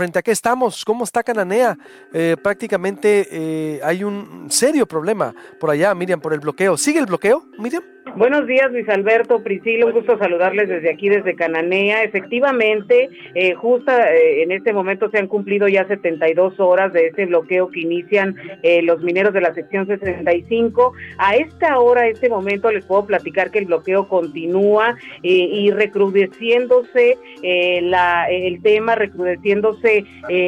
[0.00, 0.82] ¿frente a qué estamos?
[0.82, 1.76] ¿Cómo está Cananea?
[2.14, 6.78] Eh, prácticamente eh, hay un serio problema por allá, Miriam, por el bloqueo.
[6.78, 7.82] ¿Sigue el bloqueo, Miriam?
[8.16, 12.02] Buenos días, Luis Alberto, Priscila, un gusto saludarles desde aquí, desde Cananea.
[12.02, 17.26] Efectivamente, eh, justo eh, en este momento se han cumplido ya 72 horas de ese
[17.26, 20.92] bloqueo que inician eh, los mineros de la sección 65.
[21.18, 27.16] A esta hora, a este momento, les puedo platicar que el bloqueo continúa y recrudeciéndose
[27.82, 30.04] la, el tema, recrudeciéndose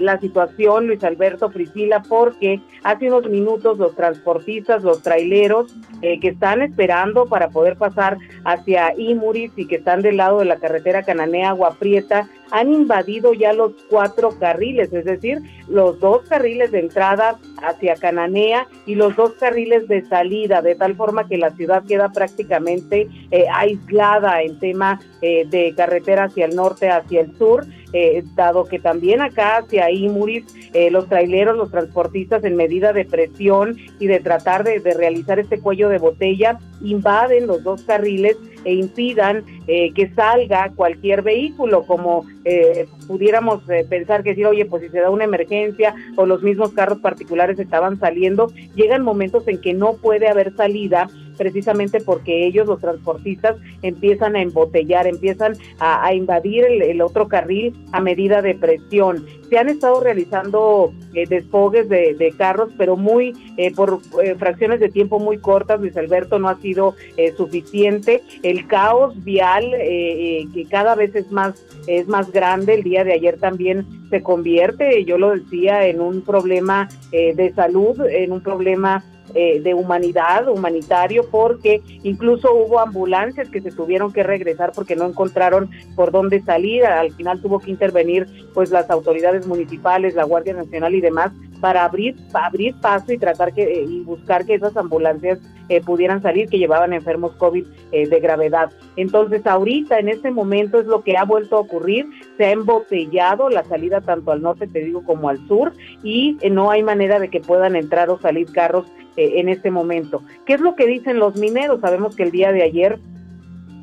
[0.00, 6.62] la situación, Luis Alberto, Priscila, porque hace unos minutos los transportistas, los traileros que están
[6.62, 11.50] esperando para poder pasar hacia Imuris y que están del lado de la carretera Cananea
[11.50, 17.38] Agua Prieta, han invadido ya los cuatro carriles, es decir, los dos carriles de entrada
[17.62, 22.10] hacia Cananea y los dos carriles de salida, de tal forma que la ciudad queda
[22.10, 27.66] prácticamente eh, aislada en tema eh, de carretera hacia el norte, hacia el sur.
[27.92, 30.44] Eh, dado que también acá hacia Imuris
[30.90, 35.60] los traileros, los transportistas en medida de presión y de tratar de, de realizar este
[35.60, 38.36] cuello de botella, invaden los dos carriles
[38.66, 44.64] e impidan eh, que salga cualquier vehículo, como eh, pudiéramos eh, pensar que decir, oye,
[44.64, 49.46] pues si se da una emergencia o los mismos carros particulares estaban saliendo, llegan momentos
[49.46, 55.54] en que no puede haber salida precisamente porque ellos, los transportistas, empiezan a embotellar, empiezan
[55.78, 59.24] a, invadir el, otro carril a medida de presión.
[59.48, 64.88] Se han estado realizando eh, desfogues de, carros, pero muy eh, por eh, fracciones de
[64.88, 66.94] tiempo muy cortas, Luis Alberto, no ha sido
[67.36, 68.22] suficiente.
[68.42, 73.38] El caos vial, que cada vez es más, es más grande, el día de ayer
[73.38, 79.04] también se convierte, yo lo decía, en un problema de salud, en un problema
[79.38, 85.04] eh, de humanidad, humanitario, porque incluso hubo ambulancias que se tuvieron que regresar porque no
[85.04, 86.86] encontraron por dónde salir.
[86.86, 91.84] Al final tuvo que intervenir pues las autoridades municipales, la Guardia Nacional y demás para
[91.84, 95.38] abrir, abrir paso y tratar que eh, y buscar que esas ambulancias
[95.68, 98.70] eh, pudieran salir que llevaban enfermos COVID de gravedad.
[98.96, 102.06] Entonces ahorita en este momento es lo que ha vuelto a ocurrir,
[102.38, 106.70] se ha embotellado la salida tanto al norte, te digo, como al sur y no
[106.70, 108.86] hay manera de que puedan entrar o salir carros
[109.16, 110.22] eh, en este momento.
[110.44, 111.80] ¿Qué es lo que dicen los mineros?
[111.80, 112.98] Sabemos que el día de ayer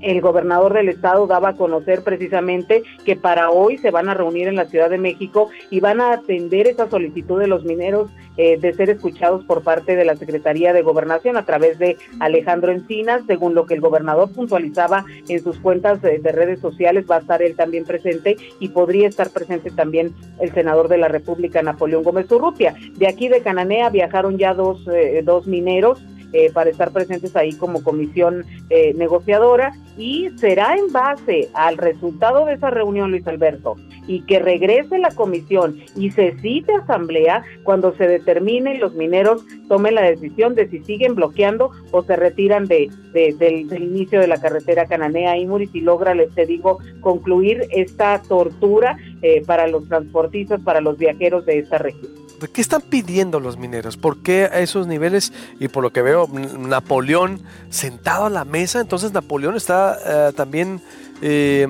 [0.04, 4.48] el gobernador del estado daba a conocer precisamente que para hoy se van a reunir
[4.48, 8.58] en la Ciudad de México y van a atender esa solicitud de los mineros eh,
[8.58, 13.22] de ser escuchados por parte de la Secretaría de Gobernación a través de Alejandro Encinas,
[13.28, 17.44] según lo que el gobernador puntualizaba en sus cuentas de, redes sociales, va a estar
[17.44, 22.32] él también presente y podría estar presente también el senador de la República, Napoleón Gómez
[22.32, 22.76] Urrutia.
[22.96, 26.02] De aquí de Cananea viajaron ya dos, eh, dos mineros
[26.34, 32.46] eh, para estar presentes ahí como comisión eh, negociadora y será en base al resultado
[32.46, 33.76] de esa reunión, Luis Alberto,
[34.08, 39.46] y que regrese la comisión y se cite asamblea cuando se determine y los mineros
[39.68, 44.42] tomen la decisión de si siguen bloqueando o se retiran de, del, inicio de la
[44.42, 45.46] carretera Cananea y
[45.82, 51.60] logra, les te digo, concluir esta tortura eh, para los transportistas, para los viajeros de
[51.60, 52.23] esta región.
[52.52, 53.98] ¿Qué están pidiendo los mineros?
[53.98, 55.34] ¿Por qué a esos niveles?
[55.60, 60.82] Y por lo que veo, Napoleón sentado a la mesa, entonces Napoleón está eh, también,
[61.22, 61.68] eh,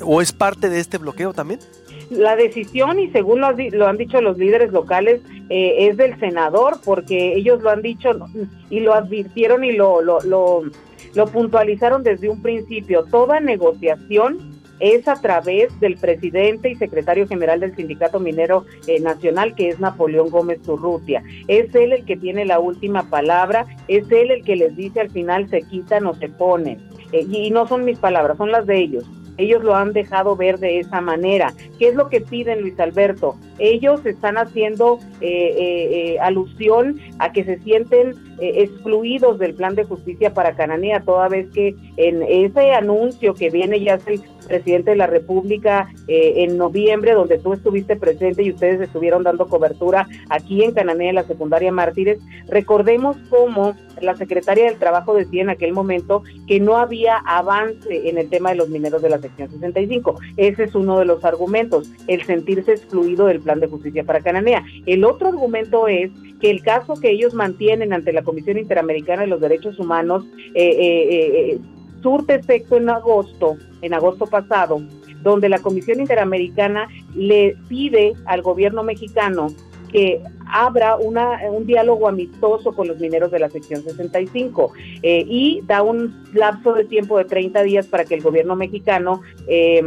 [0.00, 1.60] o es parte de este bloqueo también.
[2.10, 7.34] La decisión, y según lo, han dicho los líderes locales, eh, es del senador, porque
[7.34, 8.10] ellos lo han dicho
[8.68, 10.18] y lo advirtieron y lo, lo,
[11.14, 13.04] lo puntualizaron desde un principio.
[13.04, 14.49] Toda negociación
[14.80, 19.78] es a través del presidente y secretario general del Sindicato Minero eh, Nacional, que es
[19.78, 21.22] Napoleón Gómez Urrutia.
[21.46, 25.10] Es él el que tiene la última palabra, es él el que les dice al
[25.10, 26.80] final se quitan o se ponen.
[27.12, 29.04] Eh, y no son mis palabras, son las de ellos.
[29.36, 31.54] Ellos lo han dejado ver de esa manera.
[31.78, 33.36] ¿Qué es lo que piden, Luis Alberto?
[33.58, 40.54] Ellos están haciendo eh, alusión a que se sienten excluidos del plan de justicia para
[40.56, 45.88] Cananea, toda vez que en ese anuncio que viene ya el presidente de la República
[46.08, 51.10] eh, en noviembre, donde tú estuviste presente y ustedes estuvieron dando cobertura aquí en Cananea,
[51.10, 52.18] en la secundaria Mártires.
[52.48, 58.18] Recordemos cómo la secretaria del Trabajo decía en aquel momento que no había avance en
[58.18, 60.18] el tema de los mineros de la sección 65.
[60.36, 64.64] Ese es uno de los argumentos, el sentirse excluido del plan de justicia para Cananea.
[64.86, 66.10] El otro argumento es
[66.40, 70.24] que el caso que ellos mantienen ante la Comisión Interamericana de los Derechos Humanos
[70.54, 71.58] eh, eh,
[72.02, 74.82] surte efecto en agosto, en agosto pasado,
[75.22, 79.48] donde la Comisión Interamericana le pide al gobierno mexicano
[79.90, 85.62] que abra una, un diálogo amistoso con los mineros de la sección 65 eh, y
[85.66, 89.82] da un lapso de tiempo de 30 días para que el gobierno mexicano eh,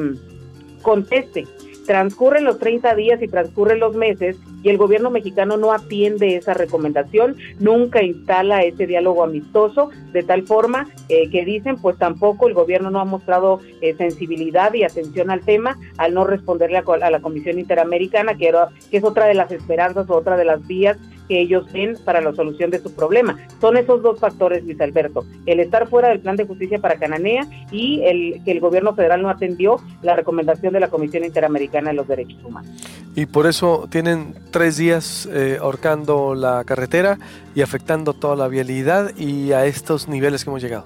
[0.82, 1.46] conteste
[1.86, 6.54] Transcurren los 30 días y transcurren los meses y el gobierno mexicano no atiende esa
[6.54, 12.54] recomendación, nunca instala ese diálogo amistoso, de tal forma eh, que dicen, pues tampoco el
[12.54, 17.20] gobierno no ha mostrado eh, sensibilidad y atención al tema al no responderle a, la
[17.20, 20.98] Comisión Interamericana, que, era, que es otra de las esperanzas, otra de las vías
[21.34, 23.40] que ellos ven para la solución de su problema.
[23.60, 27.48] Son esos dos factores, Luis Alberto, el estar fuera del plan de justicia para Cananea
[27.72, 31.96] y el que el gobierno federal no atendió la recomendación de la Comisión Interamericana de
[31.96, 32.70] los Derechos Humanos.
[33.16, 37.18] Y por eso tienen tres días eh, ahorcando la carretera
[37.56, 40.86] y afectando toda la vialidad y a estos niveles que hemos llegado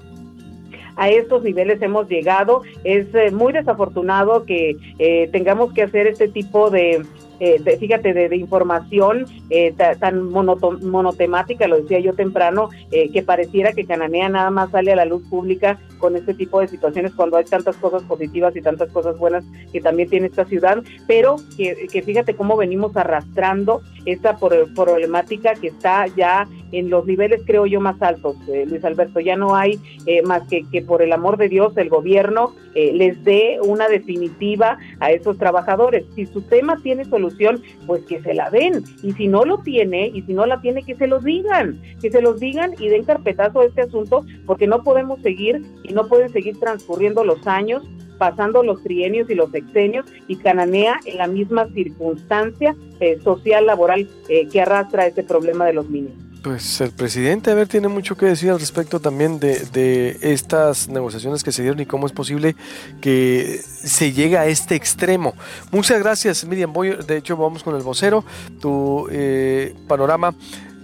[0.98, 2.64] a estos niveles hemos llegado.
[2.84, 7.06] Es eh, muy desafortunado que eh, tengamos que hacer este tipo de,
[7.40, 13.86] eh, fíjate, de, información eh, tan monotemática, lo decía yo temprano, eh, que pareciera que
[13.86, 17.46] Cananea nada más sale a la luz pública con este tipo de situaciones cuando hay
[17.46, 22.36] tantas cosas positivas y tantas cosas buenas que también tiene esta ciudad, pero que, fíjate
[22.36, 28.36] cómo venimos arrastrando esta problemática que está ya en los niveles, creo yo, más altos,
[28.48, 29.20] Luis Alberto.
[29.20, 29.80] Ya no hay
[30.26, 35.12] más que que por el amor de Dios el gobierno les dé una definitiva a
[35.12, 36.06] esos trabajadores.
[36.16, 38.84] Si su tema tiene solución, pues que se la den.
[39.02, 42.12] Y si no lo tiene, y si no la tiene, que se los digan, que
[42.12, 46.08] se los digan y den carpetazo a este asunto, porque no podemos seguir y no
[46.08, 47.84] pueden seguir transcurriendo los años
[48.18, 54.10] pasando los trienios y los sexenios y Cananea en la misma circunstancia eh, social, laboral
[54.28, 56.14] eh, que arrastra este problema de los niños.
[56.44, 61.44] Pues el presidente, a ver, tiene mucho que decir al respecto también de, estas negociaciones
[61.44, 62.56] que se dieron y cómo es posible
[63.02, 65.34] que se llegue a este extremo.
[65.72, 66.96] Muchas gracias, Miriam Boy.
[67.06, 68.24] De hecho, vamos con el vocero.
[68.62, 70.36] Tu eh, panorama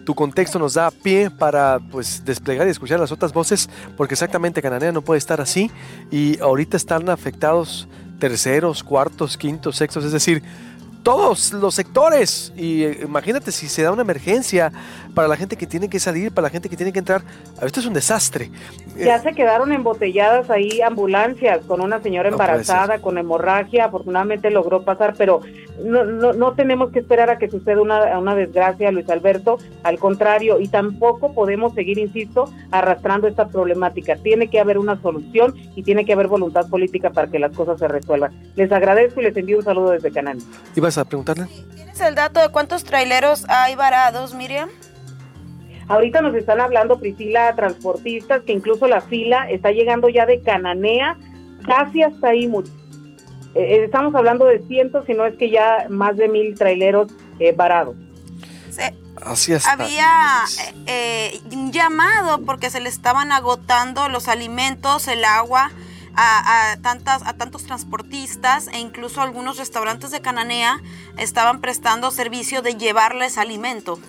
[0.06, 4.62] tu contexto nos da pie para pues desplegar y escuchar las otras voces, porque exactamente
[4.62, 5.72] Cananea no puede estar así
[6.12, 7.88] y ahorita están afectados
[8.20, 10.44] terceros, cuartos, quintos, sextos, es decir,
[11.04, 12.54] todos los sectores.
[12.56, 14.72] Y eh, imagínate si se da una emergencia
[15.14, 17.22] para la gente que tiene que salir, para la gente que tiene que entrar.
[17.62, 18.50] Esto es un desastre.
[18.98, 23.86] Ya se quedaron embotelladas ahí ambulancias con una señora embarazada, con hemorragia.
[23.86, 25.42] Afortunadamente logró pasar, pero
[25.84, 29.58] no, no, no tenemos que esperar a que suceda una, una desgracia, Luis Alberto.
[29.84, 34.16] Al contrario, y tampoco podemos seguir, insisto, arrastrando esta problemática.
[34.16, 37.78] Tiene que haber una solución y tiene que haber voluntad política para que las cosas
[37.80, 38.32] se resuelvan.
[38.56, 40.38] Les agradezco y les envío un saludo desde Canal
[40.98, 41.48] a preguntarle?
[41.76, 44.70] ¿Tienes el dato de cuántos traileros hay varados, Miriam?
[45.88, 51.18] Ahorita nos están hablando, Priscila, transportistas, que incluso la fila está llegando ya de Cananea
[51.66, 52.46] casi hasta ahí.
[52.46, 52.64] Eh,
[53.56, 57.54] eh, estamos hablando de cientos, si no es que ya más de mil traileros eh,
[57.54, 57.96] varados.
[59.26, 60.44] Así Había
[61.52, 65.72] un llamado porque se le estaban agotando los alimentos, el agua
[66.16, 70.82] a, tantas, a tantos transportistas e incluso algunos restaurantes de Cananea
[71.18, 74.00] estaban prestando servicio de llevarles alimento.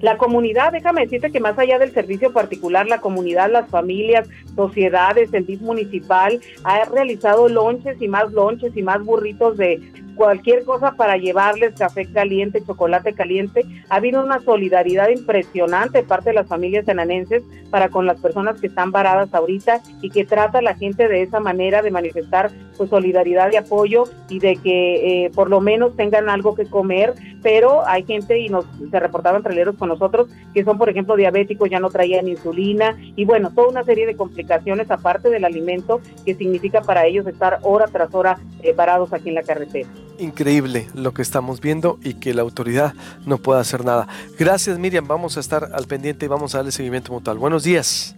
[0.00, 5.32] La comunidad, déjame decirte que más allá del servicio particular, la comunidad, las familias, sociedades,
[5.32, 9.80] el DIF municipal ha realizado lonches y más lonches y más burritos de
[10.18, 13.64] cualquier cosa para llevarles café caliente, chocolate caliente.
[13.88, 18.60] Ha habido una solidaridad impresionante de parte de las familias enanenses para con las personas
[18.60, 22.90] que están varadas ahorita y que trata la gente de esa manera de manifestar pues
[22.90, 27.86] solidaridad y apoyo y de que eh, por lo menos tengan algo que comer, pero
[27.86, 31.80] hay gente y nos se reportaban traileros con nosotros que son por ejemplo diabéticos, ya
[31.80, 36.80] no traían insulina y bueno, toda una serie de complicaciones aparte del alimento que significa
[36.82, 41.22] para ellos estar hora tras hora eh, parados aquí en la carretera increíble lo que
[41.22, 44.08] estamos viendo y que la autoridad no pueda hacer nada.
[44.36, 47.38] Gracias Miriam, vamos a estar al pendiente y vamos a darle seguimiento mutual.
[47.38, 48.17] Buenos días.